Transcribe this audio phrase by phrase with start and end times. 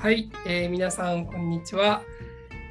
[0.00, 2.02] はい、えー、皆さんこんにちは。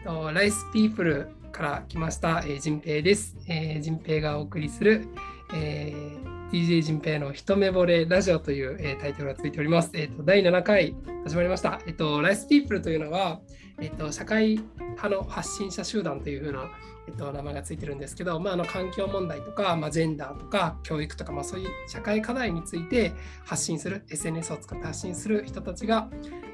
[0.05, 3.35] とライスピープルから来ました、えー、ジンペイです。
[3.49, 5.09] えー、ジンペイがお送りする、
[5.53, 6.16] えー、
[6.51, 9.89] DJ ジンペイの一目惚れラジオという、えー、タイトルがついております。
[9.93, 10.95] えっ、ー、と第7回
[11.25, 11.81] 始まりました。
[11.85, 13.41] えっ、ー、とライスピープルというのは、
[13.81, 16.69] えっ、ー、と社会派の発信者集団というふうな
[17.07, 23.13] えっと、名前がついてるんですけど、まあ、あの環境問題とか、まあ、ジェンダーとか教育とか、まあ、そういう社会課題について
[23.45, 26.09] 発信する SNS を使って発信する人たちが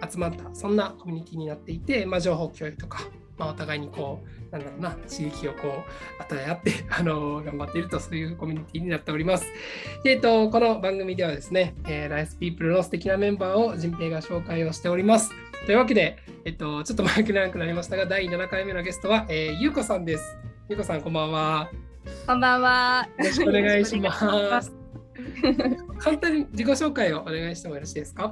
[0.07, 2.99] 集まったそんなコミュニティになっていて、まあ、情報共有とか、
[3.38, 5.84] まあ、お互いにこうなんだろうな刺激をこ
[6.20, 9.46] う与え合ってあの頑張っているとそういうコミュニティになっております。
[10.04, 15.32] でえっと、この番組ではですね、えー、ライスピープルの素敵なメンバーを仁平が紹介をしております。
[15.66, 20.38] というわけで、えっと、ちょっと前く長くなりましたが、第7回目のゲストは、えー、ゆうこさんです。
[20.70, 21.72] ゆうこさん、こんばんは。
[22.27, 23.08] こんばんは。
[23.18, 24.74] よろしくお願いします。
[26.00, 28.32] 簡単に自己紹介をお願いしてもよろしいですか？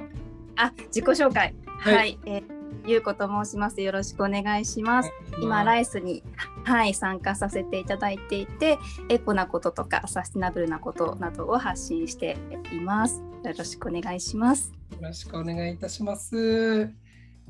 [0.56, 1.54] あ、自己紹介。
[1.66, 3.80] はい、はい、えー、ゆうこと申します。
[3.80, 5.10] よろしくお願いします。
[5.40, 6.22] 今ライスに
[6.64, 12.36] はい参加させていただいていて、エコなこととかサステナブルなことなどを発信して
[12.72, 13.22] います。
[13.44, 14.72] よろしくお願いします。
[14.90, 16.90] よろしくお願いいたします。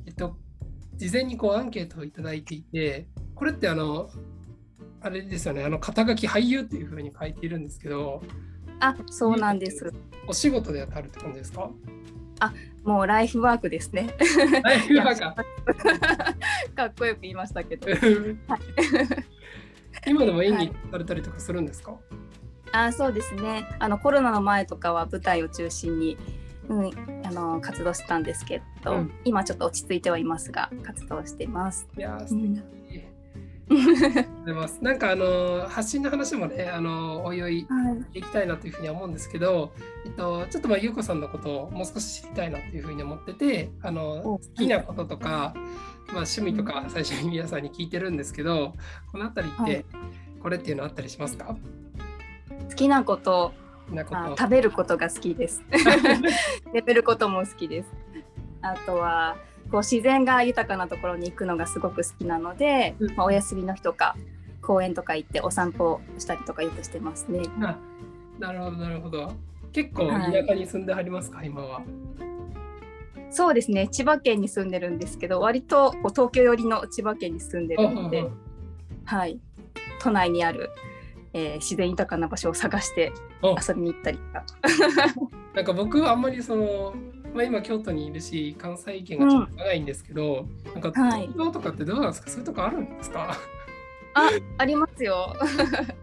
[0.06, 0.36] えっと
[0.94, 4.10] 事前にこうアンケートをいただいていて、これってあの
[5.00, 8.22] あれですよね、あの肩書き俳優っていうふうに書いているんですけど、
[8.78, 9.92] あ、そうなんです。
[10.28, 11.70] お仕事で当たるって感じですか？
[12.46, 12.52] あ、
[12.84, 14.14] もうライフワークですね。
[14.62, 15.20] ライフワーク
[16.74, 17.86] かっこよく言いましたけど。
[20.06, 22.00] 今でも演技されたりとかするんですか、はい、
[22.72, 23.68] あ、そうですね。
[23.78, 26.16] あのコロナの前とかは舞台を中心に。
[26.68, 26.90] うん、
[27.24, 31.88] あの活動したんですけど、うん、今ちょっと落ち着いてはいますが活動しています。
[31.98, 32.81] いや素敵、うん
[34.80, 37.66] なんかあの発信の話もねあのおいおい
[38.12, 38.22] い。
[38.22, 39.70] きたいなというふうには思うんですけど、はい、
[40.06, 48.74] えっと、ちょっとまあ優子さんのことをもう少し知りたいなというふうに思っててあの好きなこととか、まあ、趣味とか最初に皆さんに聞いてるんですけど
[49.10, 49.84] この辺りって
[50.42, 51.56] これっていうのあったりしますか、
[52.68, 53.52] 好きなこと。
[54.38, 55.62] 食べることが好きです。
[56.72, 57.88] 寝ることも好きです。
[58.62, 59.36] あとは
[59.72, 64.14] こう自然が豊かなところに行くのがすごく好きなので、うん、まあ、お休みの日とか
[64.60, 67.40] 公園とか行ってお散歩したりとかよくしてますね。
[68.38, 69.32] なるほどなるほど。
[69.72, 71.82] 結構田舎に住んではりますか、はい、今は？
[73.30, 78.26] そうですね千葉県に住んでるんですけど割とこう東京寄りの千葉県に住んでるので、
[79.06, 79.40] はい、
[80.02, 80.68] 都内にある、
[81.32, 83.10] えー、自然豊かな場所を探して
[83.42, 84.44] 遊びに行ったりとか。
[85.56, 86.94] なんか僕あんまりその
[87.34, 93.36] まあ、今京都にいるし関西圏がちょっと長いんですけど、うん、なんか東京とかってどうなんですか、はい、そういうとこあるんですか？
[94.14, 95.34] あありますよ。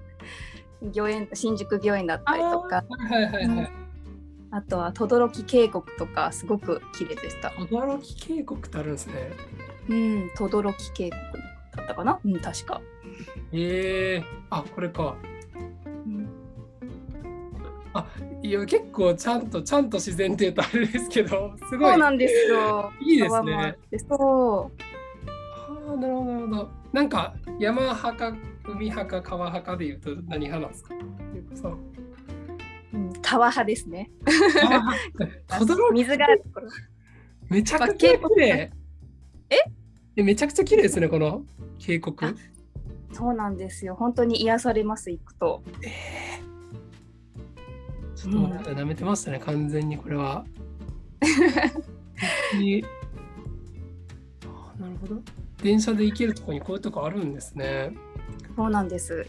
[0.95, 2.83] 御苑新宿御苑だったりとか。
[2.87, 3.71] はいはいはい、
[4.51, 7.51] あとは轟渓谷とかすごく綺麗でした。
[7.51, 9.31] 轟渓谷ってあるんですね。
[9.89, 11.21] うん轟渓谷
[11.75, 12.19] だったかな？
[12.25, 12.81] うん確か。
[13.51, 15.15] ええー、あこれか。
[17.93, 18.05] あ
[18.41, 21.91] いや結構ちゃんとちゃんと自然って言うとあれですけどすごい。
[21.91, 22.91] そうなんですよ。
[23.01, 23.75] いいですね。
[24.07, 24.17] そう。
[24.17, 24.71] は
[25.93, 26.69] あなるほどなるほど。
[26.93, 28.33] なんか山派か
[28.65, 30.95] 海派か川派かで言うと何派なんですか？
[31.61, 31.77] そう
[32.93, 34.09] うん、川派ですね。
[35.93, 36.27] 水が
[37.49, 38.71] めちゃくちゃ綺麗。
[40.15, 40.23] え？
[40.23, 41.43] めちゃくちゃ綺麗ですね、この
[41.77, 42.15] 渓谷。
[43.11, 43.95] そうなんですよ。
[43.95, 45.61] 本当に癒されます、行くと。
[45.83, 46.38] えー
[48.21, 50.43] ちょっとまだ舐めてましたね、うん、完全にこれは。
[54.43, 55.21] あなるほど。
[55.63, 57.93] 電車で行けるとこにこういうとこあるんですね。
[58.55, 59.25] そうなんです。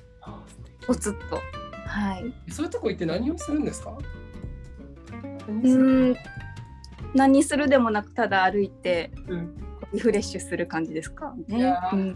[0.89, 1.41] おつっと。
[1.87, 2.33] はい。
[2.53, 3.97] そういうとこ行って何をするんですか？
[5.49, 6.17] うん
[7.15, 9.57] 何するでもなくただ歩いて、うん、
[9.93, 11.35] リフレッシュする感じですか？
[11.49, 11.75] ね。
[11.93, 12.15] うん、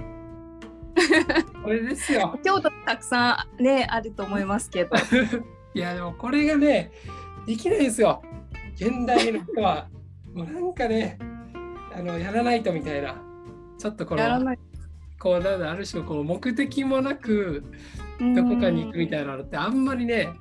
[1.63, 2.39] これですよ。
[2.45, 4.91] 京都たくさんねあると思いますけど。
[5.75, 6.93] いやでもこれがね
[7.47, 8.23] できないですよ。
[8.77, 9.89] 現代の人は。
[10.33, 11.19] もうなんかね
[11.95, 13.21] あのやらないとみたいな。
[13.79, 14.57] ちょっとこの
[15.19, 17.65] こうなんだある種こう目的もなく
[18.35, 20.33] どこかに行くみたいなのってあんまりね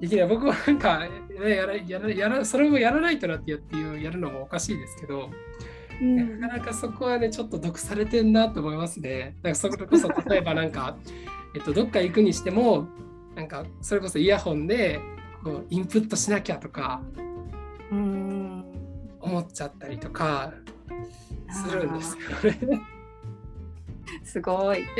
[0.00, 0.28] できない。
[0.28, 5.30] 僕はなんか、ね、やらやらやらそれをやらないとなってやっていうやるのもおかしいですけど、
[6.00, 9.36] うん、なかなかそこはねちょっと毒されてんなと思いますね。
[9.42, 10.96] だからそれこそ例えばなんか、
[11.54, 12.88] えっと、どっか行くにしても
[13.34, 15.00] なんかそれこそイヤホンで
[15.42, 17.00] こうインプットしなきゃとか
[17.90, 20.52] 思っちゃったりとか
[21.50, 22.82] するんですよね。
[24.24, 24.84] すごい。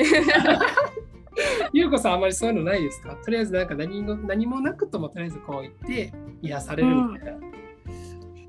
[1.72, 3.16] ゆうこさんあんまりそういうのないですか？
[3.16, 6.12] とりあえずなんか何の何もなくともとりあえずこう言って
[6.42, 7.32] 癒されるみたいな。
[7.32, 7.42] うん、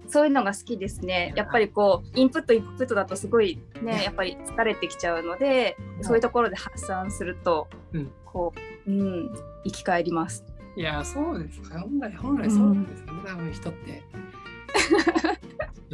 [0.07, 1.33] そういうのが好きですね。
[1.35, 9.30] やっぱりこうインプットインプットだとすごいねやっぱり疲れてきちゃうので、そういうところで発散すると、うん、こううん。
[9.65, 10.44] 生き返ります。
[10.75, 11.62] いやそうです。
[11.69, 14.03] 本来本来そうなんですよね、うん、多分人って。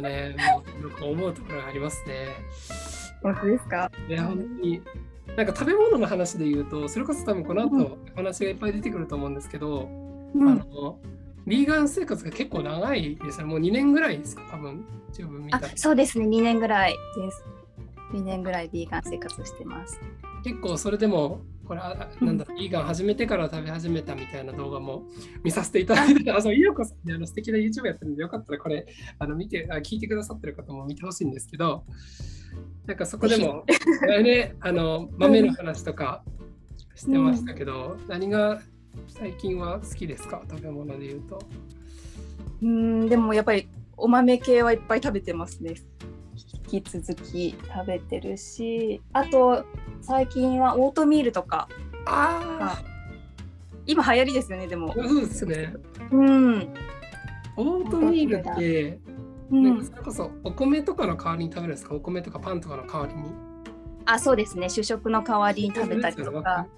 [0.02, 0.36] ね
[1.00, 2.28] もう思うところがありますね。
[3.22, 3.90] 本当ですか？
[4.08, 4.82] いや本当に。
[5.36, 9.88] なんか食べ物の話で言うとそれこそ多分この後お話がいっぱい出てくると思うんですけど、
[10.34, 10.98] うん、あの
[11.46, 14.42] ビーガン生活が結構長いですねもう2年ぐらいですか？
[14.50, 14.84] 多分。
[15.12, 16.26] 十分見たそうですね。
[16.26, 17.44] 2年ぐらいです。
[18.12, 20.00] 2年ぐらいビーガン生活してます
[20.44, 25.04] 結構それでもこれなんだビーガン始めてから食べ始めたみたいな動画も
[25.44, 28.86] 見させていただいて、あ、そう、ゆうこさんにあの素敵な YouTube やってるんで、よかったらこれ、
[29.20, 31.84] あの見てあ、聞いてくださってる方も見てほしいんですけど、
[32.86, 33.64] なんかそこでも、
[34.22, 36.24] ね、あの豆の話とか
[36.96, 38.60] してましたけど、うん、何が
[39.06, 40.42] 最近は好きですか？
[40.50, 41.38] 食べ物で言うと。
[42.62, 45.74] うんでもやっぱりお豆系はいっぱい食べてますね。
[46.70, 49.64] 引き続き食べてるしあと
[50.00, 51.68] 最近はオートミールとか
[52.06, 52.80] あ
[53.86, 54.94] 今流行りですよねでも。
[54.94, 55.74] そうですね。
[56.12, 56.74] うん。
[57.56, 58.98] オートミールって
[59.50, 61.94] うん、それこそお米とかの代わりに食べるんですか？
[61.94, 63.32] お米とかパンとかの代わりに？
[64.06, 66.68] あそうですね主食の代わりに食べたりとか。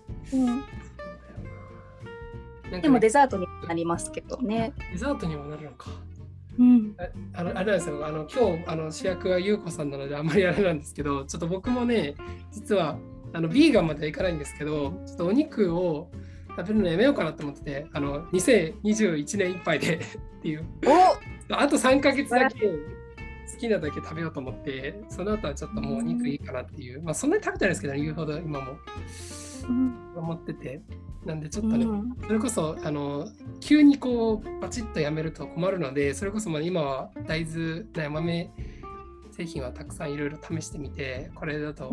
[2.73, 4.73] うん、でもデザートになりますけどね。
[4.93, 5.91] デザートにもなるのか。
[6.59, 6.95] うん、
[7.33, 8.07] あのあれなんですよ。
[8.07, 12.15] あの今日あの主役は優子さんなのであんまりあれなんですけどちょっと僕もね
[12.51, 12.99] 実は
[13.33, 16.11] あのビーガンまではいかないんですけどちょっとお肉を
[16.57, 19.97] 食べるのやめようかなと思っててあの2021年いっぱいで
[20.39, 20.65] っていう。
[21.49, 22.77] あと3ヶ月だけ好
[23.59, 28.77] きなだけ食べようと思ってその後はちょっともうお肉いいかなっていう、まあそんなに食べてないですけど、ね、言うほど今も。
[30.17, 30.81] 思ってて
[31.25, 31.87] なんでちょっとね、
[32.27, 33.29] それこそあの
[33.61, 38.51] 急にこうバチッとやめると困るのでそれこそまあ今は大豆豆
[39.31, 41.93] 製品はたくさんいろいろ試してみてこれだと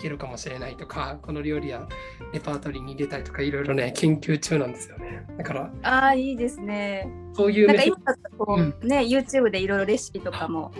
[0.00, 1.86] けるかもしれないとかこの料理や
[2.32, 5.26] レパートリーに入れたりとかいろいろね研究中なんですよね。
[5.36, 7.08] だからああいいですね。
[7.34, 7.96] そういうなんか今
[8.38, 10.72] こう、うん、ね YouTube でいろいろレシピとかも、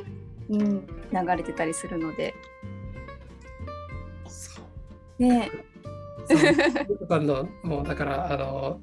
[0.49, 2.35] うん、流れてたりするので。
[5.19, 5.51] ね
[7.09, 8.81] さんのもうだからあの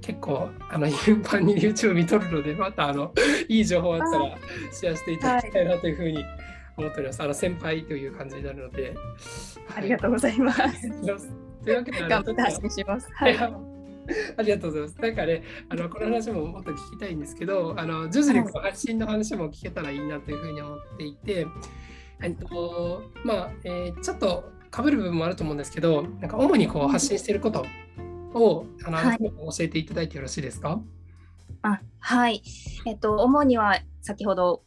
[0.00, 3.12] 結構あの頻繁に YouTube 見とるのでまたあの
[3.48, 4.36] いい情報あったら
[4.72, 6.24] シェアしていただきたいなというふうに
[6.76, 7.22] 思っております。
[7.22, 8.94] あの先輩という感じになるので。
[9.74, 10.88] ありがとうございます。
[11.64, 13.10] というわけで、頑張って発信します。
[13.12, 13.36] はい。
[13.36, 15.00] ありがとうございます。
[15.00, 21.46] なんかね、あのこの話ももっと聞きたいんですけど、あのジョズリックの発信の話も聞けたらいいなというふうに思っていて、
[22.22, 27.64] えっとまあ、えー、ちょっとかぶる部分もあると思うんですけど、なんか主にこう発信していること
[28.34, 30.80] を、あの、はい、教えていただいてよろしいですか？
[31.62, 32.42] あはい、
[32.86, 34.62] えっと主には先ほど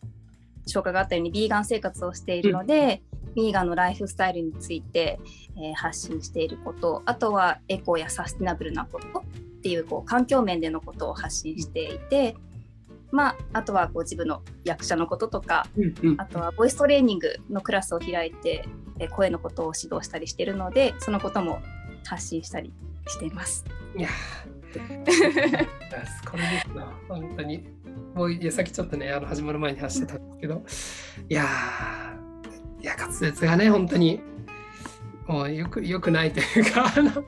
[0.67, 5.19] 紹介があったようにビーガン生活をしているので、うん、ビーガンのライフスタイルについて、
[5.57, 9.23] えー、発信していることあとはエコやサステナブルなことっ
[9.61, 12.35] ていうこう環境面でのことを発信していて、
[13.11, 18.65] まあ、あとはこう自分の役者のこととか、うんうん、あとはボイストレーニングのクラスを開いて、
[18.99, 21.61] えー、声のことを指導したりしているのでそのことも
[22.05, 22.73] 発信したり
[23.07, 23.65] しています。
[23.97, 24.09] いや
[26.25, 27.81] これですな本当に。
[28.15, 30.63] もういやさっきちょっとねあの始まる前に話してたんですけど
[31.29, 31.45] いや
[32.81, 34.19] いや滑舌がね本当に
[35.31, 37.23] もうよくよくないというか あの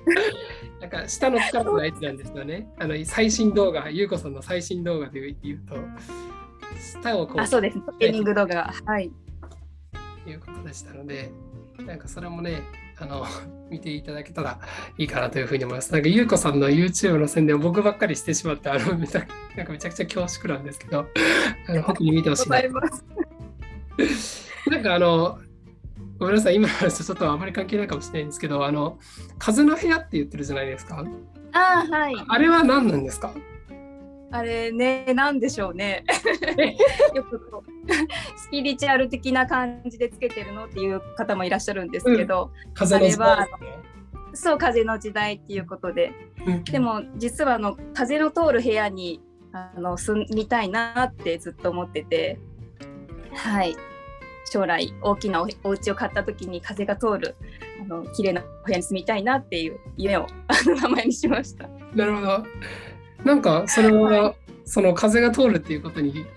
[0.82, 2.68] なんか下の力のやつなんですよね。
[2.78, 5.78] あの最新動画ゆうこさんの最新動画で言うと
[7.02, 7.80] 下をこうあそうです。
[7.80, 9.10] トレーニング動画はい。
[10.26, 11.32] いうことでしたので
[11.86, 12.62] なんかそれもね
[12.98, 13.26] あの
[13.72, 14.60] 見ていただけたら
[14.98, 15.92] いいかなというふうに思います。
[15.94, 19.26] なんか、ゆうこさんの YouTube の宣伝を僕ばっかりしてしまって、あのめちゃ
[19.58, 21.08] なんかめちゃくちゃ恐縮なんですけど、
[21.68, 22.62] あの本当に見てほしいな。
[24.70, 25.40] なんかあの、
[26.20, 29.00] ごめんなさい、今の話とちょっとあまり関係ないかもしれないんですけど、あの、
[29.40, 31.04] 風の部屋って言ってるじゃないですか。
[31.54, 32.16] あはい。
[32.28, 33.34] あれは何なんですか？
[34.32, 36.04] あれね、なんでしょうね。
[37.14, 43.48] よくこうスピリチュアル的な感じでつけてるのっていう方もいらっしゃるんですけど、うん、風の時代。
[44.34, 46.12] そう風の時代っていうことで、
[46.48, 52.40] うん、でも実はあの風の通る部屋にあの住みたいなってずっと思ってて。
[53.36, 53.76] はい
[54.54, 57.36] 将来大きなおお家を買った時に風が通る
[57.82, 60.28] あの綺麗な部屋に住みたいなっていう夢を
[60.80, 61.68] 名前にしました。
[61.96, 62.46] なるほど。
[63.24, 66.28] なんかそれは、その風が通るっていうことに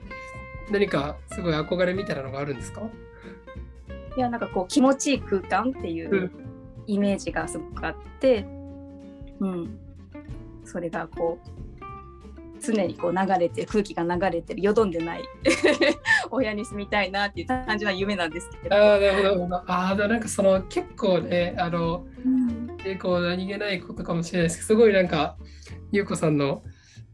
[0.71, 2.81] 何かすごい憧れみたいなのがあるんですか？
[4.17, 6.31] いやなんかこう気持ちいい空間っていう
[6.87, 8.47] イメージがすごくあって、
[9.41, 9.79] うん、
[10.65, 15.25] それがこう常にこう流れてる空気が流れてるよどんでない
[16.31, 18.75] お部屋に住みたいなっていう単純な夢なんですけど。
[18.77, 19.57] ああなるほど。
[19.57, 25.37] ああなんかその結構ねあの、うん、結構何気ないことかもしれないですけどすごいなんか
[25.93, 26.63] 優子さんの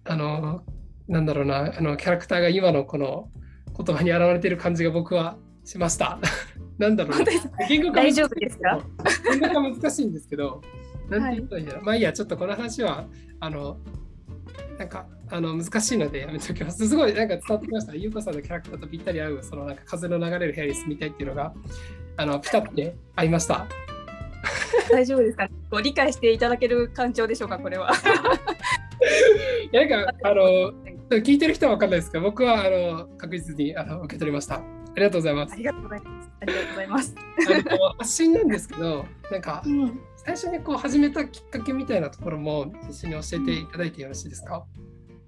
[0.04, 0.64] あの
[1.08, 3.28] なんだろうなあのキャラクターが今のこの
[3.76, 6.18] 言葉に表れてる感じが僕はしました。
[6.78, 7.24] なんだろう。
[7.68, 8.80] 言語化大丈夫ですか？
[9.30, 10.60] 言語化難しいんですけど、
[11.08, 11.80] なんて言ったらいいんだろう。
[11.80, 13.06] はい、まあいいや、ちょっとこの話は、
[13.40, 13.78] あの、
[14.78, 16.86] なんかあの難しいのでやめておきます。
[16.86, 17.94] すごいなんか伝わってきました。
[17.94, 21.54] ゆうこさんのキャラクターとぴったり合う、そのなんか風の流れる部屋に住みたいっていうのが、
[22.18, 23.66] あのピタッて合いました。
[24.90, 25.48] 大丈夫ですか？
[25.70, 27.90] こう理解していただける感情でしょうか、これは。
[29.72, 30.72] なんか、あの、
[31.20, 34.56] 聞いてる人は分かんないですけど、僕はあの確実にあの受け取りました。
[34.56, 34.62] あ
[34.96, 35.54] りがとうございます。
[35.54, 36.28] ありがとうございます。
[36.40, 37.14] ありがとうございます。
[37.16, 44.64] あの発信なんですけど、なんか、うん、最初にこう始めたきっかけみたいなところも一緒に教えていただいてよろしいですか、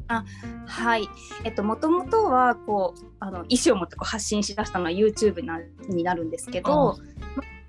[0.09, 0.25] あ
[0.67, 1.09] はい、
[1.45, 6.99] えっと、もともとはこうあの意思を持ってこう発信しだしたのは YouTube なになるんですけど、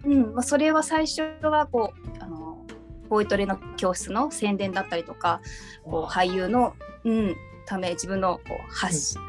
[0.03, 2.65] うんまあ、それは最初はこうあの
[3.09, 5.41] ボイトレの教室の宣伝だったりとか
[5.83, 9.21] こう俳優の、うん、ため自分のこう発信、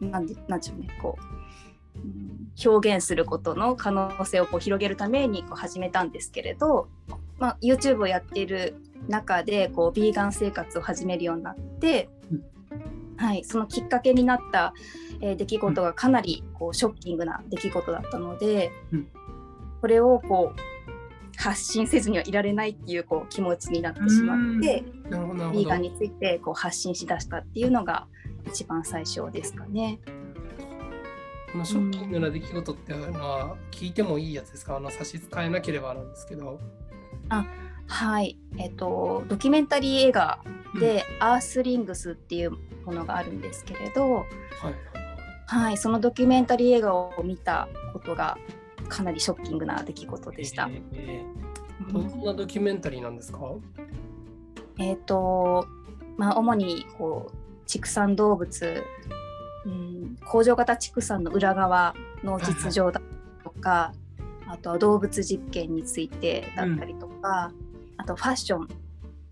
[0.00, 1.18] うん、なんでなんちゅうねこ
[1.96, 6.88] う、うん、表現することの可能性をこう広げるためにこう始めたんですけれど、
[7.38, 8.76] まあ、YouTube をやっている
[9.08, 12.44] 中でこうビーガン生活を始めるようになって、うん、
[13.16, 14.74] はい、そのきっかけになった、
[15.20, 19.08] えー、出来事がかなりこうショッキングな出来事だったので、うん、
[19.80, 20.72] これをこう
[21.36, 24.84] 発信せずにはいられないっていうこう気持ちになってしまって
[25.52, 28.06] ビーガンについてこう発信しだしたっていうのが
[28.46, 29.98] 一番最初ですかね。
[31.52, 36.58] このショッキングな出来事っていうのは聞いてもいいやつですか、あの差し支えなければなんですけど。
[37.28, 37.44] あ
[37.86, 38.38] はい。
[38.58, 40.40] えっとドキュメンタリー映画
[40.78, 42.52] で「アースリングス」っていう
[42.84, 44.26] ものがあるんですけれど、はい、
[45.46, 48.38] はい、そのドキュメンタリー映画を見たことが
[48.88, 50.68] かなりショッキングな出来事でした。
[50.92, 53.38] えー、どんなドキュメンタリーなんですか、
[54.78, 55.66] えっ、ー、と
[56.16, 57.36] まあ主にこう
[57.66, 58.84] 畜産動物、
[59.64, 63.00] うん、工場型畜産の裏側の実情だ
[63.44, 63.92] とか、
[64.46, 67.71] あとは動物実験についてだったりとか、うん、
[68.02, 68.68] あとファッション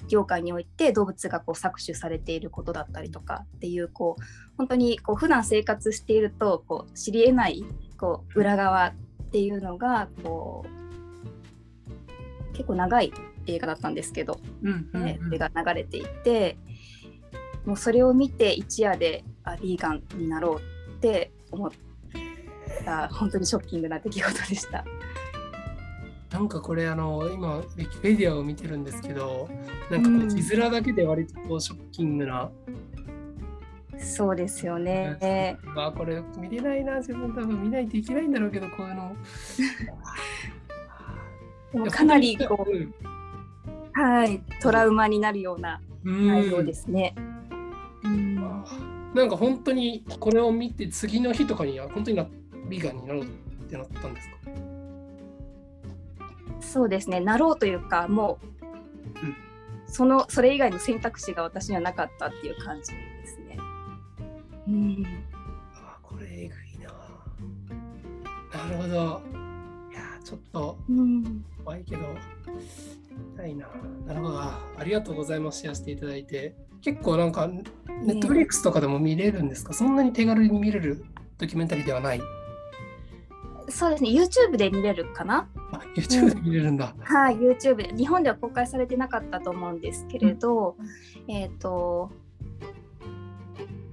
[0.07, 4.23] 業界において動物がこう搾取されていることだったりとかっていうこう
[4.57, 7.65] 本当にこう普段生活しているとこう知りえない
[7.99, 8.95] こう裏側っ
[9.33, 13.12] ていうのがこう結構長い
[13.47, 16.57] 映画だったんですけど、うんうんうん、それが流れていて
[17.67, 21.71] もうそれを見て一夜であビーガンになろうって思っ
[22.85, 24.85] た本当にショッキングな出来事でした。
[26.40, 29.47] なんかこれあの今ウィキペディアを見てるんですけど
[29.90, 32.50] なんかこう字面だけで割とこうショッキングな
[33.99, 35.59] そうですよね。
[35.75, 39.14] まあこれ見れないな自分多分見ないといけないんだろうけどこういうの。
[41.75, 42.94] でもかなりこう、うん、
[43.92, 47.14] はいトラウマになるような内容ですね。
[48.02, 48.37] うん
[49.14, 52.26] なんか本当にこれを見て次の日とかには本当にな
[52.70, 53.26] ビーガンになろうっ
[53.68, 54.37] てなったんですか？
[56.61, 57.21] そうですね。
[57.21, 59.37] なろうというかもう、うん、
[59.87, 62.93] そのそれ以外の選択肢が私にはなかったっていう感じ
[64.69, 65.05] うん、
[65.75, 66.93] あこれえぐいな。
[68.57, 69.23] なるほど。
[69.90, 70.79] いやちょっと
[71.64, 72.02] 怖いけど、
[73.35, 73.67] 痛いな。
[74.07, 74.38] なるほど。
[74.38, 75.61] ありがとうございます。
[75.61, 76.55] シェアしていただいて。
[76.83, 77.62] 結構なんかネ
[78.14, 81.05] ットフリックスとかでも見れるんですか、そんなに手軽に見れる
[81.37, 82.21] ドキュメンタリーではない？
[83.69, 84.11] そうですね。
[84.11, 85.49] YouTube で見れるかな？
[85.57, 85.60] あ
[85.97, 90.76] YouTube で見れるんだ、うん、はい YouTube で日本では公開されてなかったと思うんですけれど、
[91.28, 92.11] うん、えっ、ー、と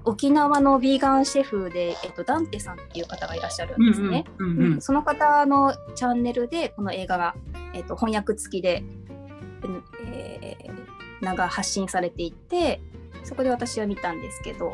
[0.07, 4.23] 沖縄のヴィーガンシェフで、えっと、ダンテさんっていう方がいらっしゃるんですね。
[4.79, 7.35] その方のチャンネルでこの映画が、
[7.73, 8.83] えっと、翻訳付きで、
[10.05, 12.79] えー、名が発信されていて
[13.25, 14.71] そこで私は見たんですけど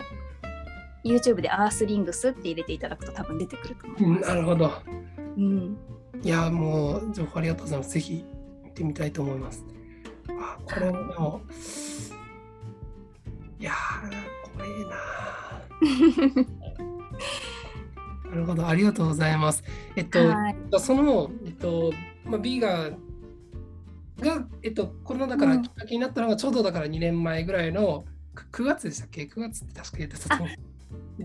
[1.03, 4.29] YouTube でアースリングスって入れていただくと多分出てくると思います。
[4.29, 4.71] なるほど。
[5.37, 5.77] うん、
[6.21, 7.91] いやもう情報ありがとうございます。
[7.91, 8.25] ぜひ
[8.63, 9.65] 見てみたいと思います。
[10.29, 11.41] あこれも
[13.59, 13.71] いや
[14.55, 16.53] 怖いな。
[18.33, 19.63] なるほど、ありがとうございます。
[19.95, 21.93] えっと、はい、その、えっと、
[22.25, 22.97] まあ、ビーガン
[24.19, 28.05] が、えっと、コロナだからきっかけになったのが、ちょうどだから2年前ぐらいの
[28.51, 30.39] 9月でしたっけ ?9 月って確か言ってた。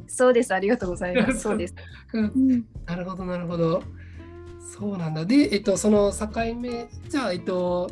[0.07, 1.39] そうです、ありがとうございます。
[1.39, 1.75] そうです。
[2.85, 3.83] なるほど、なるほど。
[4.79, 5.25] そうなんだ。
[5.25, 7.91] で、えっと、その境目、じゃあ、えっと、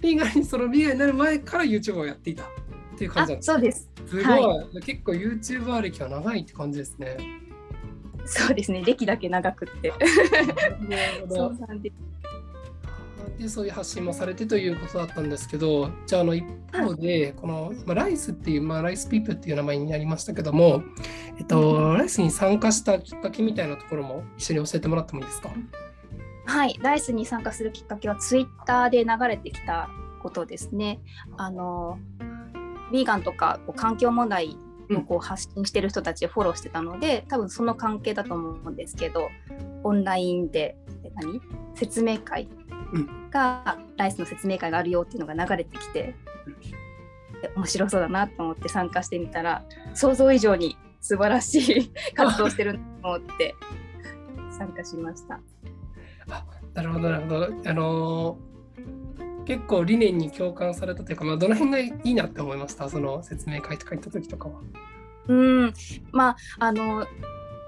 [0.00, 2.44] ビーガンに、そのビーガンになる前から YouTube をやっていた。
[2.44, 3.90] っていう感じなんですそうです。
[4.06, 7.18] すごい、はい、結構 YouTuber 歴は長いって感じですね。
[8.24, 9.92] そうですね、歴だけ長くって。
[11.28, 11.94] そうなんです。
[13.38, 16.42] でそういう発信もされてということだったんですけどじゃああの一
[16.72, 20.82] 方でこの、まあ、ライスっていう、まあ、ライスピープっていう名前になりましたけども、
[21.38, 25.50] えっと、ライスに参加したきっかけみたいなところも一緒に教えてもらってもいいですか？
[26.46, 29.90] はいライスに参加するきっかけはツイッターで流れてきた
[30.22, 31.00] ことですね。
[31.36, 31.98] あの
[32.92, 34.56] ヴィーガンとかこう環境問題
[34.90, 39.28] をこう発信してる人たちをフォローしてたので、多分その関係だと思うんですけど
[39.82, 40.76] オンラインで
[41.14, 41.40] 何？
[41.74, 42.48] 説明会
[43.30, 46.14] が、ライスの説明会があるよっていうのが流れてきて、
[47.56, 53.54] 面白そうだなと思って参加してみたら想像以上に素晴らしい活動してると思って
[54.56, 55.40] 参加しました。
[56.30, 57.44] あなるほどなるほど。
[57.70, 62.88] あのー、結構理念に共感されたというか、まあ、どの辺がいいなって思いました？
[62.88, 64.60] その説明会とか行った時とかは。
[65.28, 65.72] うん
[66.12, 67.06] まああの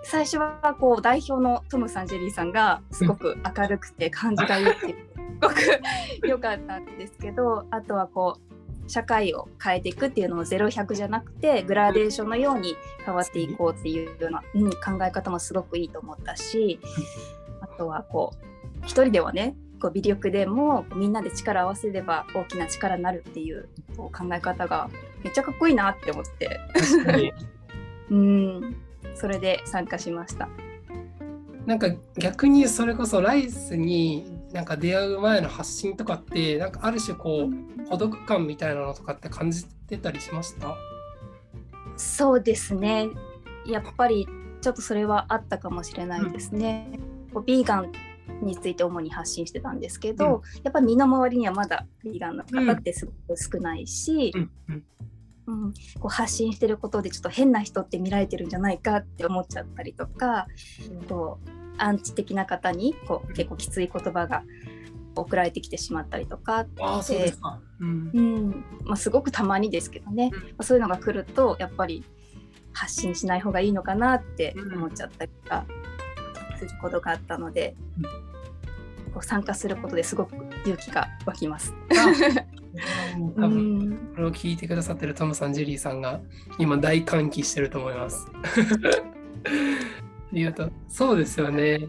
[0.05, 4.97] 最初はこう代表のトムさんジェリーさんがすごく明るくて感じがいいっていう
[5.41, 5.55] ごく
[6.27, 12.75] 良かったんですけどあとはこう社会を変えていくっていうのを0100じゃなくてグラデーションのように
[13.05, 17.38] 変わっていこうっていうような、うん、考え方もすごくいいと思ったしあ
[17.79, 24.91] とはこう一人ではねこう微力でもみんなで力を合わせれば大きな力になるっていうこう考え方が
[25.23, 26.61] めっちゃかっこいいなって思って。
[28.11, 28.77] うん。
[29.15, 30.49] それで参加しました。
[31.67, 40.75] なんか逆にそれこそライスになんか出会う前の発信とかってなんかある種こう孤独感みたいなのとかって感じてたりしました？
[41.97, 43.09] そうですね。
[43.67, 44.27] やっぱり
[44.61, 46.89] ちょっとそれはあったかもしれないですね。
[46.93, 47.01] うん、
[47.45, 47.93] ビーガン
[48.43, 54.85] について主に発信してたんですけど、うん、やっぱり身の回りにはまだビーガンの方ってすごく少ないし、うん、
[55.47, 60.47] うん、こう発信してることでちょっと変な人って見られてるんじゃないかって思っちゃったりとか、
[61.09, 64.43] こうアンチ的な方にこう結構きつい言葉が
[65.17, 66.67] 送られてきてしまったりとか。
[66.81, 68.11] あそうですか、うん。
[68.13, 68.65] うん。
[68.85, 72.05] まあ、すごくたまにですけどね、まあ、そういうのが来るとやっぱり
[72.73, 75.67] 発信しない方がいいのかなって思っちゃったりとか
[76.59, 77.75] することがあったので、
[79.13, 81.75] こう参加することですごく勇気が湧きます。
[83.37, 86.21] 多分これを聞いてくださってるトムさんジェリーさんが
[86.59, 88.27] 今大歓喜してると思います。
[90.33, 91.89] 言うとそうですよね。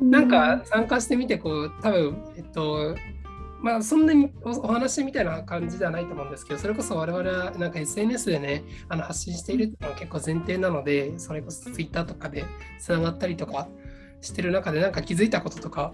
[0.00, 2.96] なんか参加してみてこう多分えっと
[3.60, 12.46] まあそんなにお話みたいな感じではないと思うんですけどそれこそ我々はなんか SNS でねあの発信しているっていうのは結構前提なのでそれこそ Twitter とかで
[12.78, 13.68] つながったりとか
[14.20, 15.92] してる中でなんか気づいたこととか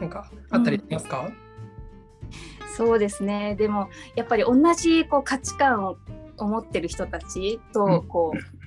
[0.00, 3.54] なんかあったりしますか、うん、そうですね。
[3.56, 5.96] でもやっぱり同じこう価値観を
[6.38, 8.64] 持ってる人たちとこう、うん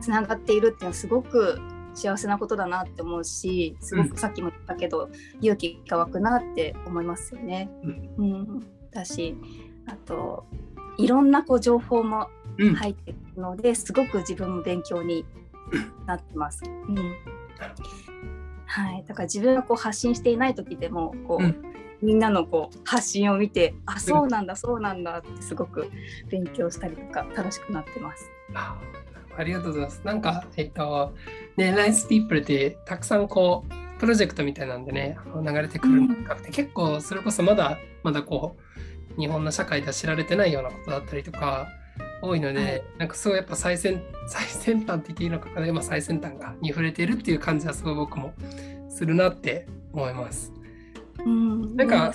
[0.00, 1.60] つながっているっていうのはすごく
[1.94, 7.68] 幸せなことだなって思うしすごくさっきも言ったけど、うん、勇気が湧くなって思いますよね。
[7.82, 9.36] うん、うん、だし
[9.86, 10.46] あと
[10.96, 12.28] いろんなこう情報も
[12.76, 15.24] 入ってるので、うん、すごく自分も勉強に
[16.06, 16.62] なってます。
[16.64, 17.37] うん
[18.66, 25.90] はい、だから自分がこう発信していない時でもこう、みんなのこう発信を見てあそうなんだそうなんだってすごく
[26.28, 28.30] 勉強したりとか楽しくなってます。
[29.36, 30.00] ありがとうございます。
[30.04, 31.14] なんか、えっと、
[31.56, 38.56] ね、ナイスピープルってたくさんこう、プロジェクトみたいなんでね、流れてくるのがって、結構それこそまだまだこ
[39.16, 41.68] う、日本の社会では知られてないようなことだったりとか、
[42.22, 48.34] 多いので、はい、なんかそうやっぱ最先 最先端って言っていいのかまあ、最先端がに触れているっていう感じはすごい僕も
[48.88, 50.52] するなって思います。
[51.24, 52.12] うん、なんか、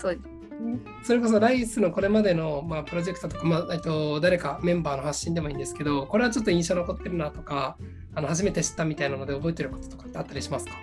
[1.04, 7.78] それこそライスのこれまでの、まあ、プロジェクトとか、まあ、えっと、誰かメンバーの発信でもいいんですけど、これはちょっと印象残ってるなとか、
[8.16, 10.74] あの初めて知ったみたいなので覚えてることとかってあったりしますか？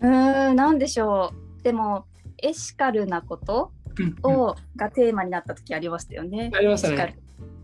[0.00, 0.06] う
[0.52, 1.62] ん、なんでしょう。
[1.62, 2.06] でも、
[2.42, 3.72] エシカルなこと
[4.22, 6.50] を、がテーマになった時ありましたよね。
[6.54, 7.16] ありましたね。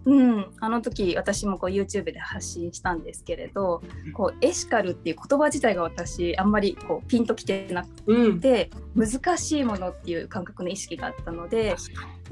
[0.04, 3.82] うん、あの時私もこう YouTube で発信したんですけれど
[4.14, 11.76] こうエシカルっていう言葉自体が私あんまりこうピンときてなくて、うん、難しいものっていう感覚の意識があったので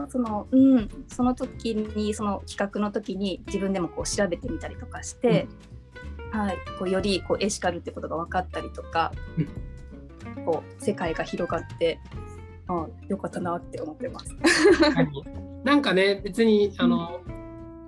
[0.08, 5.46] その,、うん、その時にその企画の時に自分でもこう調べてみたりとかして、
[6.32, 9.12] うん、はい、こうよりこうエシカルってことが分かったりとか、
[10.36, 12.00] うん、こう世界が広がって
[12.66, 14.36] あよかったなって思ってます。
[15.64, 17.20] なんかね別にあの、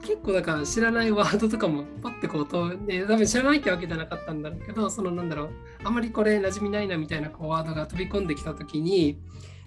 [0.03, 5.51] 結構だから知らないワードとかもパッてこうとで多分知らないってわけじゃなかったんだろうけどそのなんだろう
[5.85, 9.19] あまりこれ馴染みないなみたいなこうワードが飛び込んできた時に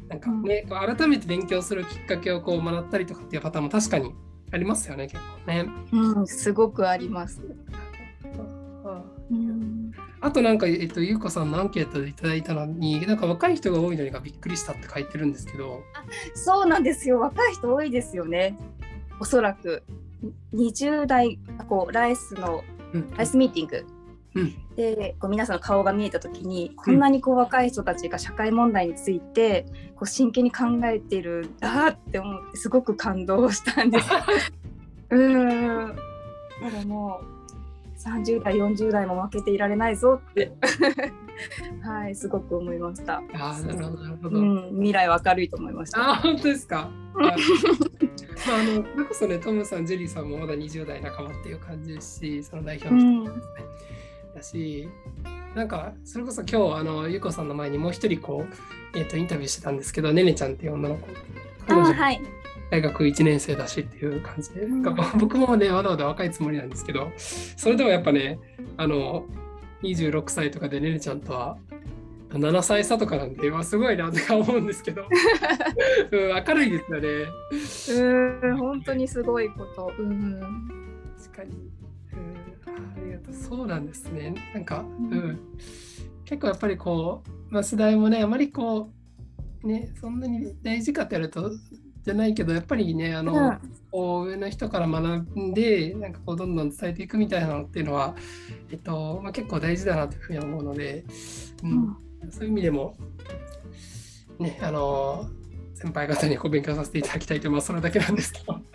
[0.10, 4.14] なんかね、うん、改めて勉強するきっかけをこう学ったりとかっていうパターンも確かに
[4.52, 5.66] ありますよね結構ね。
[5.92, 7.42] うん、すごくあります。
[10.22, 15.84] あとなんか、えっと、ゆうこさんのアンケートでいただいたのに、なんか若い人が多いのがびっくりしたって書いてるんですけど。
[16.34, 17.20] そうなんですよ。
[17.20, 18.58] 若い人多いですよね。
[19.20, 19.84] おそらく。
[20.54, 22.64] 20代、こう、ライスの、
[23.18, 23.86] ライスミーティング。
[24.36, 34.10] うん、でこう皆さんの顔が見えた時にこんなにこう若い人たちが社会問題についてこう真剣に考えているんだって思ってすごく感動したんです。
[35.10, 35.96] うん
[36.62, 37.35] だからもう
[38.06, 40.52] 30代40代も負けていられないぞって。
[41.84, 43.22] はいすごく思いました。
[43.34, 46.12] あなるほどなるほど、うん、未来は明るいと思いました。
[46.12, 46.90] あ本当ですか？
[47.14, 53.46] まあ、あのそれこそねトムさんジェリーさんもまだ20代半ばっていう感じですしその代表の人ですね、
[54.30, 54.90] うん、だし
[55.56, 61.08] なんかそれこそ今日あのゆうこさんの前にもう一人こう、えーと、インタビューしてたんですけどねねちゃんっていう女の子。
[61.68, 62.22] あはい
[62.72, 64.54] 大学1年生だしっていう感じ。
[64.54, 64.84] で、うん、
[65.18, 68.40] 僕もねまだまだ若いつもりなんですけどそれでもやっぱね
[68.78, 69.26] あの
[69.84, 71.58] 26歳とかでねねちゃんとは
[72.30, 75.04] 7歳差とかなんで、まあ、すごいなとか思うんですけど、
[76.12, 76.84] うん、明るいで
[77.66, 78.42] すよね。
[78.42, 79.92] うん本当にすごいこと。
[79.98, 80.42] うん、
[81.18, 81.52] 確かに、
[82.14, 82.74] うん。
[82.76, 83.34] ありがとう。
[83.34, 84.36] そうなんですね。
[84.54, 85.40] なんか、うん、
[86.26, 88.92] 結構やっぱりこう、まあ、世代もねあまりこ
[89.64, 91.52] うねそんなに大事かってやると
[92.06, 93.60] じゃないけどやっぱりねあの、うん、
[93.92, 98.16] こう上の人から学んでなんかこうどんどん伝えていくみたいなのっていうのは、
[98.70, 101.04] えっとまあ、結構大事だなというふうに思うので、
[101.64, 102.96] うん、うん、そういう意味でも
[104.38, 105.28] ねあの
[105.74, 108.60] 先輩方にこう勉強させていただきたいとまあそれだけなんですけど。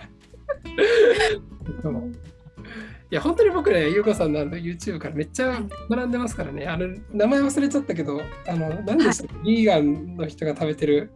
[3.12, 6.66] いや本当に僕ね、ゆうこさんの YouTube からめっちゃ学んでますからね。
[6.66, 11.10] あの名前忘れちゃったけど、あの何でしたっけ、ビーガンの人が食べてる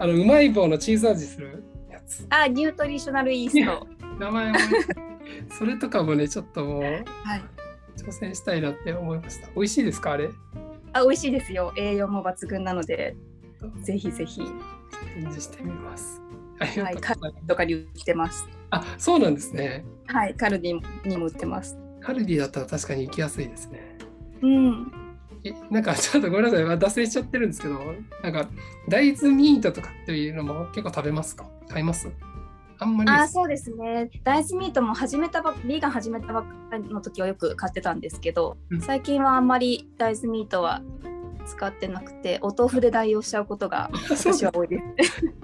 [0.00, 1.64] あのうまい棒のチーズ味する？
[1.90, 2.26] やつ。
[2.30, 3.86] あ、ニュートリショナルイースト。
[4.18, 4.58] 名前も、
[5.58, 7.04] それとかもね、ちょっともう、はい、
[7.96, 9.48] 挑戦したいなって思いました。
[9.54, 10.30] 美味しいですか、あれ？
[10.92, 11.72] あ、美味しいですよ。
[11.76, 13.16] 栄養も抜群なので、
[13.82, 14.40] ぜひぜひ。
[14.40, 16.20] チャレンジしてみます。
[16.58, 18.48] はい、カルディとかに売ってます。
[18.70, 19.84] あ、そうなんですね。
[20.06, 21.78] はい、カルディにも売ってます。
[22.00, 23.98] カルディだったら確かに行きやすいですね。
[24.42, 24.92] うん。
[25.70, 27.78] なんかちょっとごめんなさい、脱線しちゃってるんですけど、
[28.22, 28.48] なんか
[28.88, 31.46] 大豆ミートとかっていうのも結構食べますか？
[31.68, 32.10] 買います？
[32.80, 34.10] あんまりあそうですね。
[34.22, 40.82] 大豆ミートも始めたばビーガン始めたばっかりの時はよく買ってたんですけど、うん、最近はあんまり大豆ミートは
[41.44, 45.24] 使ってなくて、お豆腐で代用しちゃうことが私は多いです。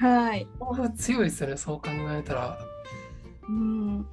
[0.00, 0.48] はい。
[0.58, 2.58] 豆腐強いですよね、そう考えたら。
[3.48, 4.06] うん。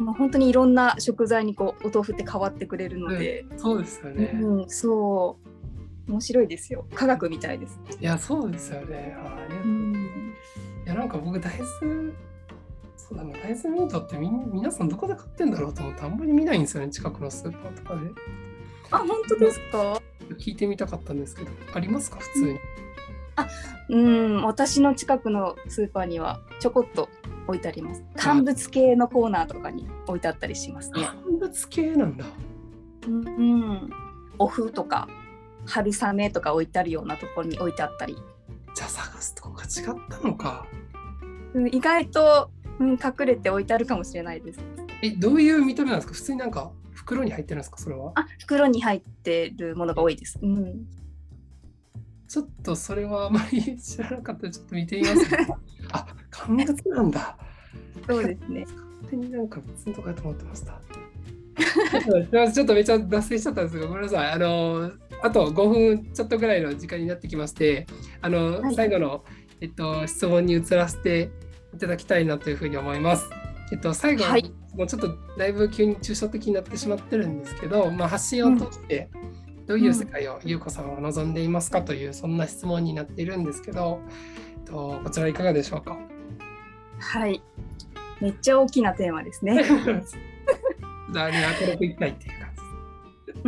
[0.00, 5.36] まあ、本当にいろんな食材にこうお豆腐って変わってくれるので、うん、そうですよね、うん、そ
[6.08, 6.10] う。
[6.10, 6.86] 面白いですよ。
[6.94, 7.78] 科学みたいです。
[8.00, 9.16] いやそうですよね。
[9.22, 10.34] あありがとう、うん、
[10.84, 12.12] いやなんか僕大豆
[12.96, 16.90] そうだな大豆ミートってみ皆さんどこで買ってんだろうと思ってあんまり見ないんですよね。
[16.90, 18.00] 近くのスーパーとかで。
[18.90, 20.02] あ本当ですか？
[20.38, 22.16] 聞いてみたかったんですけどありますか？
[22.18, 22.58] 普通に、
[23.36, 23.48] あ
[23.88, 24.42] うん。
[24.44, 27.08] 私の近くのスーパーにはちょこっと
[27.46, 28.04] 置いてあります。
[28.16, 31.00] 乾物系のコーナーとかに置いてあったりしますね。
[31.24, 32.24] 乾物系なんだ。
[33.06, 33.90] うん、
[34.38, 35.08] お麩とか
[35.66, 38.16] 春雨とか置いてあるようなところに置いてあったり。
[38.74, 40.66] じゃあ探すとこが違ったのか。
[41.54, 44.60] うん、意外と、うん、隠れて置いてあるかもしれないです。
[45.02, 46.14] え、どういう見た目なんですか？
[46.14, 47.78] 普通になんか袋に入ってるんですか？
[47.78, 48.12] それは？
[48.14, 50.38] あ、袋に入ってるものが多いです。
[50.40, 50.86] うん。
[52.28, 55.26] ちょっとそれはあまり知らなかったらちょっと見てみます、
[56.46, 57.36] 乾物なんだ。
[58.06, 58.66] そうですね。
[59.02, 60.80] 勝手になんか別のとこやと思ってました。
[62.52, 64.30] ちょっとめっちゃ脱線しちゃったんですが、ごめんなさい。
[64.30, 64.90] あの、
[65.22, 67.86] あと5分ちょっとぐらいの時間になってきまして、
[68.22, 69.24] あの、はい、最後の、
[69.60, 71.30] えっと、質問に移らせて
[71.74, 73.28] いただきたいなというふうに思います。
[73.72, 79.10] えっと、最後、はい、もうちょっとだいぶ急に抽象的になってしまってるんですけど、まあ、発信を通して、
[79.66, 84.00] どういう世界を優子さんは望んでいますかという、そんな質問になっているんですけど、
[84.56, 85.96] えっと、こちらいかがでしょうか？
[87.00, 87.42] はい。
[88.20, 89.64] めっちゃ大きなテーマですね。
[91.12, 92.50] 誰に明るくいきたいっていう感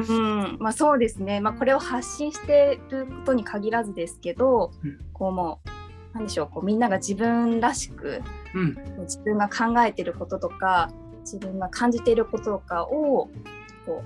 [0.07, 0.13] じ。
[0.13, 5.61] うんまあ、そうですね、まあ、これを発信していることに限らずですけど、うん、こうも
[6.13, 8.23] うなんでしょうこうみんなが自分らしく、
[8.55, 13.29] うん、自分が考えていることとか自分が感じていることとかを
[13.87, 14.05] こう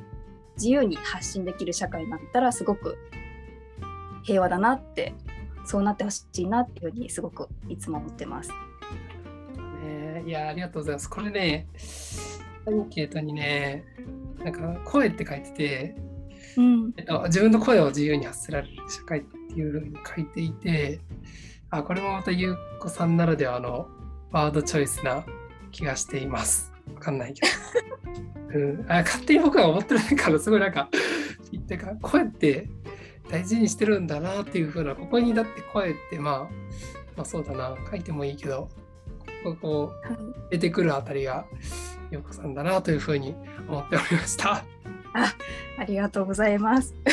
[0.56, 2.96] 自由に発信できる社会になったらすごく
[4.22, 5.14] 平和だなって
[5.64, 8.50] そうなってほしいなっていうふうにすごくいつも思ってます。
[10.26, 11.08] ね、いやありがとうございます。
[11.08, 11.68] これね、
[12.66, 13.84] アンケートにね、
[14.42, 15.96] なんか声って書いてて、
[16.56, 21.00] うんえっと、自分の声を自由に発せられる社会っていうふうに書いていて、
[21.70, 23.88] あこれもまたゆうこさんならではの
[24.32, 25.24] ワードチョイスな
[25.70, 26.72] 気がしています。
[26.94, 27.48] わかんないけど。
[28.58, 30.88] うん、あ勝手に僕は思ってないからすごいなんか
[31.52, 32.68] 言ってか声って
[33.28, 36.38] 大事にしてるんだなっていうふうなここにだって声ってまあ
[37.16, 38.68] まあそうだな書いてもいいけど
[39.54, 39.92] ここ
[40.50, 41.44] 出てくるあたりが
[42.10, 43.34] よこさんだなというふうに
[43.68, 44.64] 思っておりました。
[45.14, 45.34] あ
[45.78, 46.94] ありがとうございます。
[47.04, 47.12] で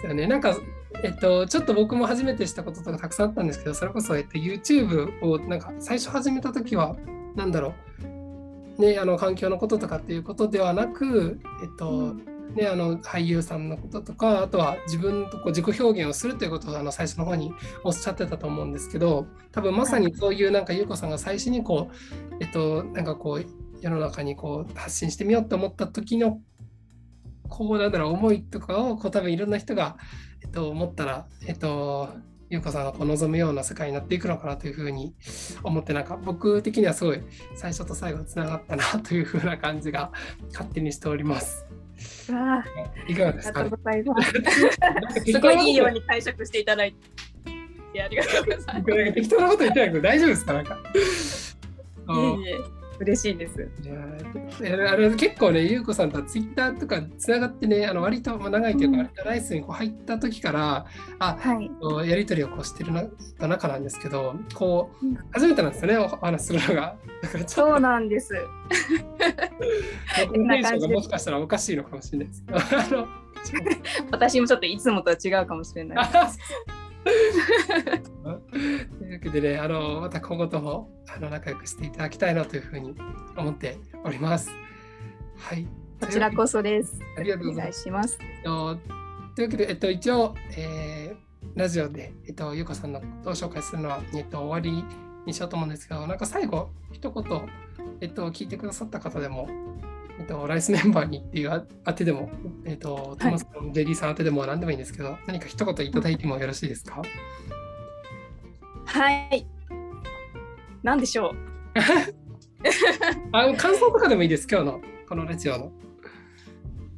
[0.00, 0.26] すよね。
[0.26, 0.56] なんか
[1.02, 6.96] えっと、ちょっと僕も初めてしたこととかたくさんあったんですけど、それこそ、えっと、YouTube をなんか最初始めた時は、
[7.34, 7.74] 何だろ
[8.78, 12.14] う、ね、あの環境のこととかっていうことではなく、えっと、
[12.54, 17.52] ね、あの俳優さんのこととかあとは自分とこう自己表現をするということをあの最初の方に
[17.84, 23.46] おっしゃってたと思うんですけど多分まさにそういうなんか優子さんが最初にこう、えっと、なんかこう
[23.80, 26.40] 世の中にこう発信してみようと思った時の
[27.48, 29.96] こうなんだろう思いとかをこう多分いろんな人が、
[30.42, 32.08] えっと、思ったら、えっと、
[32.48, 35.14] 優子さんがこう望むような世界になっていくのかなというふうに
[35.62, 37.20] 思ってなんか僕的にはすごい
[37.54, 40.12] 最初と最後つながったなというふうな感じが
[40.52, 41.66] 勝手にしております。
[42.32, 42.64] わ
[43.08, 43.70] いかがですか、ね、
[45.26, 46.94] すごいいいように解釈していただい
[47.92, 49.12] てありがとうございます。
[49.14, 50.52] 適当なこと言ってないけど大丈夫ですか？
[50.52, 50.74] なんか。
[50.74, 52.58] いえいえ。
[52.98, 53.68] 嬉しいです。
[54.62, 60.86] いやあれ結構ね、ゆうこさんとツイッターとかつながってね、あの割と長いというか、うん、ライスにこう入った時から、
[61.18, 61.60] あ、は
[62.04, 63.04] い、やり取りをこうしてるな
[63.48, 66.96] 中なんですけど、こう、初めてなんですよね、お話するのが。
[67.46, 68.34] そうなんです。
[70.16, 73.06] テンションがもしかしたらおかしいのかもしれないですけど。
[74.10, 76.08] 私もちょっといつもとは違うかもしれない。
[77.06, 82.94] というわけでね、あのまた今後ともあの仲良くしていただきたいなというふうに
[83.36, 84.50] 思っております。
[85.36, 85.66] はい。
[86.00, 87.00] こちらこそです。
[87.16, 88.18] ありがとうございます。
[89.36, 94.84] というわけで、えっと、一応、えー、ラジオで、えっと、ゆうこさんのことを紹介するのは、えっと、終わり
[95.26, 97.48] にしようと思うんですが、なんか最後、一言、
[98.00, 99.48] えっと、聞いてくださった方でも、
[100.18, 102.30] えっと、ライスメンバーにっていうあてでも、
[102.64, 107.02] えっと、トマスさん、ジェリーさんあてでも何でもいいんですけど、何か一言いただいてもよろしいですか？
[108.86, 109.46] はい。
[110.82, 111.36] 何でしょう？
[113.32, 115.72] あ感想とかでもいいです、今日のこのラジオの。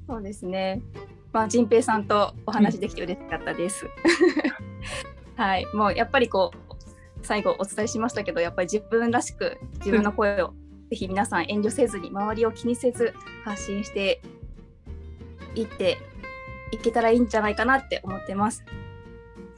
[0.06, 0.80] そうですね。
[1.32, 3.86] まあ、仁平さんとお話できて嬉しかったです。
[5.36, 6.58] はい、もうやっぱりこう
[7.22, 10.54] 最後お伝えしましたけど、やっぱり自分らしく自分の声を
[10.90, 13.12] ぜひ皆さん遠慮せずに周りを気にせず
[13.44, 14.20] 発信して
[15.54, 15.98] いって
[16.72, 18.64] いけたらいいんじゃないかなって思ってます。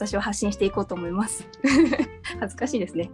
[0.01, 1.47] 私は発信していこうと思います。
[2.40, 3.11] 恥ずかしいですね。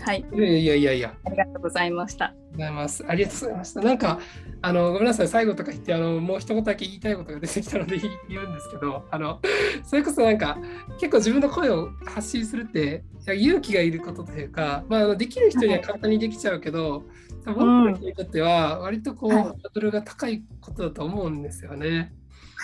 [0.00, 0.24] はい。
[0.32, 1.14] いやいやいやいや。
[1.24, 2.34] ありがとうございました。
[2.50, 3.04] ございます。
[3.06, 3.80] ありがとうございました。
[3.82, 4.18] なんか、
[4.60, 7.98] あの、ごめんなさい、最後とか言って、あの、もう一言だけ言いたいことが出てきたので
[8.28, 9.40] 言うんですけど、あの、
[9.84, 10.58] それこそなんか、
[10.98, 17.04] 結構自分の声を発信するって、勇気がいることというか、まあ、できる人には簡単にできちゃうけど、
[17.44, 22.12] 僕の人にとっては、割とこう、ハードルが高いことだと思うんですよね。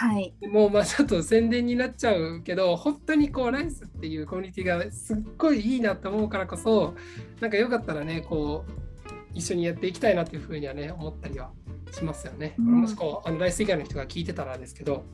[0.00, 6.94] はい、もうまあちょっと宣伝になっちゃうけど本当にこうライスっていうコミュニティがすっごいいいなと思うからこそ
[7.40, 8.70] なんかよかったらねこう
[9.34, 11.50] 一緒にやっていきたいなというふうにはね思ったりは
[11.92, 12.54] しますよね。
[12.58, 15.04] うん、もしこうあのライス以外の人が聞いてたらですけど。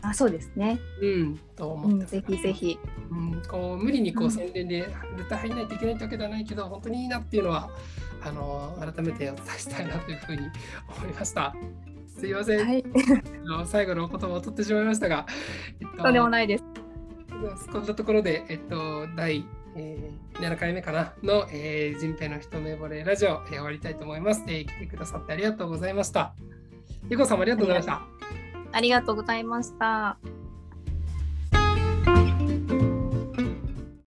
[0.00, 0.78] あそうですね。
[1.00, 2.78] うん、と思って、うん、ぜひぜひ。
[3.10, 7.70] うん、こう無理にこう宣伝で絶対入らないといけないってわけではないけど、本当にいいなっていうのは
[8.24, 10.42] あの改めてお伝えしたいなというふうに
[10.96, 11.54] 思いました。
[12.18, 12.66] すいません。
[12.66, 12.84] はい、
[13.66, 15.26] 最後のお言葉を取ってしまいましたが、
[15.80, 16.64] えっと、とんでもないです。
[17.70, 19.44] こんなところで、えっと、第、
[19.76, 24.66] えー、7回目かなの、えー、人平の一目惚れラジオ、えー、終わりたいと思います、えー。
[24.66, 26.34] 来てくださってありがとうございました。
[27.10, 28.02] ゆこさんもありがとうございました。
[28.72, 30.16] ありがとうございました。